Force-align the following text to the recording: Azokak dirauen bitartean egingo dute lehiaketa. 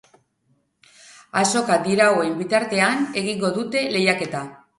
Azokak 1.41 1.85
dirauen 1.89 2.33
bitartean 2.41 3.07
egingo 3.23 3.53
dute 3.61 3.87
lehiaketa. 3.95 4.45